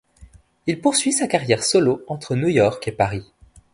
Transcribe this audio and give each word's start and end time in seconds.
Il 0.65 0.81
poursuit 0.81 1.13
sa 1.13 1.27
carrière 1.27 1.61
solo 1.63 2.03
entre 2.07 2.33
New 2.35 2.47
York 2.47 2.87
et 2.87 2.91
Paris. 2.91 3.23